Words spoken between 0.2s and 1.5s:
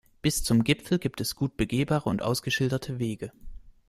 Bis zum Gipfel gibt es